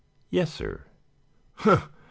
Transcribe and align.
"Yes, 0.31 0.51
sir." 0.51 0.85
"Humph! 1.53 1.87